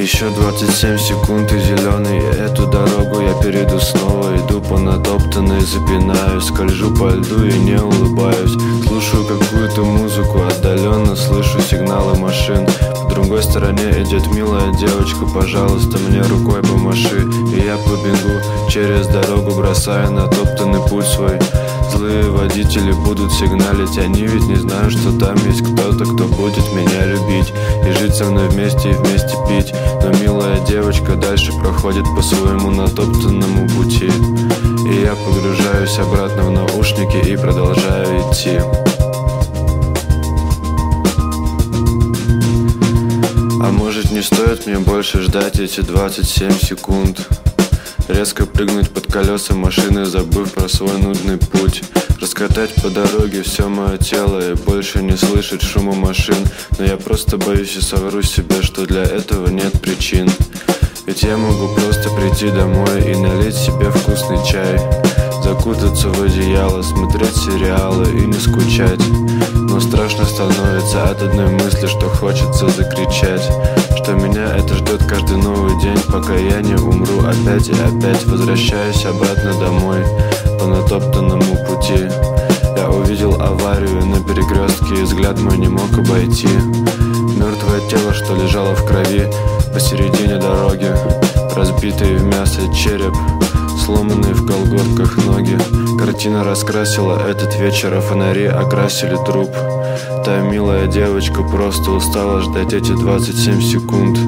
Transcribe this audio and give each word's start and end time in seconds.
Еще 0.00 0.30
27 0.30 0.96
секунд 0.96 1.52
и 1.52 1.58
зеленый 1.58 2.20
Эту 2.20 2.66
дорогу 2.66 3.20
я 3.20 3.34
перейду 3.34 3.78
снова. 3.78 4.34
Иду 4.34 4.58
по 4.62 4.78
натоптанной, 4.78 5.60
запинаюсь 5.60 6.44
Скольжу 6.44 6.90
по 6.96 7.10
льду 7.10 7.44
и 7.44 7.52
не 7.58 7.76
улыбаюсь 7.78 8.56
другой 13.30 13.48
стороне 13.48 13.90
идет 14.02 14.26
милая 14.34 14.72
девочка 14.72 15.24
Пожалуйста, 15.32 15.98
мне 15.98 16.20
рукой 16.22 16.62
помаши. 16.62 17.22
И 17.54 17.64
я 17.64 17.76
побегу 17.76 18.68
через 18.68 19.06
дорогу 19.06 19.52
Бросая 19.52 20.10
натоптанный 20.10 20.80
путь 20.88 21.04
свой. 21.04 21.38
Злые 21.92 22.24
водители 22.24 22.90
будут 22.90 23.32
сигналить 23.32 23.98
Они 23.98 24.26
ведь 24.26 24.48
не 24.48 24.56
знают, 24.56 24.92
что 24.92 25.16
там 25.16 25.36
есть 25.46 25.62
кто-то 25.62 26.06
Кто 26.06 26.24
будет 26.24 26.72
меня 26.72 27.06
любить 27.06 27.52
И 27.86 27.92
жить 28.00 28.16
со 28.16 28.24
мной 28.24 28.48
вместе 28.48 28.90
и 28.90 28.94
вместе 28.94 29.36
пить. 29.48 29.72
Но 30.02 30.10
милая 30.20 30.58
девочка 30.66 31.14
дальше 31.14 31.52
проходит 31.52 32.06
По 32.16 32.22
своему 32.22 32.70
натоптанному 32.70 33.68
пути. 33.68 34.10
И 34.88 35.02
я 35.04 35.14
погружаюсь 35.14 35.96
обратно 36.00 36.42
в 36.42 36.50
наушники 36.50 37.28
И 37.28 37.36
продолжаю 37.36 38.22
идти 38.22 38.58
может 43.90 44.12
не 44.12 44.22
стоит 44.22 44.68
мне 44.68 44.78
больше 44.78 45.20
ждать 45.20 45.58
эти 45.58 45.80
27 45.80 46.52
секунд? 46.60 47.26
Резко 48.06 48.46
прыгнуть 48.46 48.88
под 48.90 49.12
колеса 49.12 49.54
машины, 49.54 50.04
забыв 50.04 50.52
про 50.52 50.68
свой 50.68 50.96
нудный 50.96 51.38
путь. 51.38 51.82
Раскатать 52.20 52.72
по 52.80 52.88
дороге 52.88 53.42
все 53.42 53.68
мое 53.68 53.98
тело 53.98 54.52
и 54.52 54.54
больше 54.54 55.02
не 55.02 55.16
слышать 55.16 55.62
шума 55.62 55.92
машин. 55.92 56.36
Но 56.78 56.84
я 56.84 56.96
просто 56.98 57.36
боюсь 57.36 57.74
и 57.74 57.80
совру 57.80 58.22
себе, 58.22 58.62
что 58.62 58.86
для 58.86 59.02
этого 59.02 59.48
нет 59.48 59.72
причин. 59.80 60.30
Ведь 61.06 61.24
я 61.24 61.36
могу 61.36 61.74
просто 61.74 62.10
прийти 62.10 62.48
домой 62.48 63.10
и 63.10 63.16
налить 63.16 63.56
себе 63.56 63.90
вкусный 63.90 64.38
чай 64.48 64.78
Закутаться 65.42 66.08
в 66.08 66.22
одеяло, 66.22 66.82
смотреть 66.82 67.36
сериалы 67.36 68.10
и 68.10 68.26
не 68.26 68.34
скучать. 68.34 69.00
Но 69.54 69.80
страшно 69.80 70.24
становится 70.24 71.04
от 71.04 71.22
одной 71.22 71.50
мысли, 71.50 71.86
что 71.86 72.08
хочется 72.08 72.68
закричать. 72.68 73.42
Что 73.96 74.12
меня 74.12 74.56
это 74.56 74.74
ждет 74.74 75.04
каждый 75.06 75.38
новый 75.38 75.80
день, 75.80 75.98
пока 76.12 76.34
я 76.34 76.60
не 76.60 76.74
умру 76.74 77.20
опять 77.20 77.68
и 77.68 77.72
опять. 77.72 78.24
Возвращаюсь 78.26 79.04
обратно 79.04 79.54
домой 79.54 80.04
по 80.58 80.66
натоптанному 80.66 81.56
пути. 81.66 82.08
Я 82.76 82.88
увидел 82.88 83.40
аварию 83.40 84.04
на 84.06 84.22
перекрестке 84.22 85.00
и 85.00 85.02
взгляд 85.02 85.40
мой 85.40 85.58
не 85.58 85.68
мог 85.68 85.92
обойти. 85.92 86.48
Мертвое 87.36 87.80
тело, 87.88 88.12
что 88.12 88.34
лежало 88.34 88.74
в 88.74 88.84
крови 88.86 89.30
посередине 89.72 90.36
дороги 90.36 90.92
Разбитый 91.54 92.16
в 92.16 92.24
мясо 92.24 92.60
череп 92.74 93.14
сломанные 93.80 94.34
в 94.34 94.46
колготках 94.46 95.16
ноги. 95.24 95.58
Картина 95.98 96.44
раскрасила 96.44 97.18
этот 97.26 97.58
вечер, 97.58 97.94
а 97.94 98.00
фонари 98.00 98.46
окрасили 98.46 99.16
труп. 99.26 99.50
Та 100.24 100.40
милая 100.40 100.86
девочка 100.86 101.42
просто 101.42 101.90
устала 101.90 102.42
ждать 102.42 102.72
эти 102.72 102.92
27 102.92 103.60
секунд. 103.62 104.18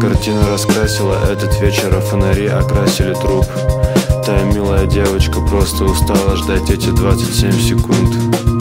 Картина 0.00 0.46
раскрасила 0.50 1.16
этот 1.30 1.60
вечер, 1.60 1.94
а 1.96 2.00
фонари 2.00 2.46
окрасили 2.46 3.14
труп. 3.14 3.46
Та 4.26 4.42
милая 4.54 4.86
девочка 4.86 5.40
просто 5.40 5.84
устала 5.84 6.36
ждать 6.36 6.70
эти 6.70 6.90
27 6.90 7.52
секунд 7.52 8.57